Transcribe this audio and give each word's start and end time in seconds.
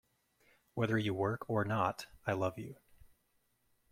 Whether 0.73 0.97
you 0.97 1.13
work 1.13 1.47
or 1.47 1.63
not 1.63 2.07
I 2.25 2.33
love 2.33 2.57
you. 2.57 2.77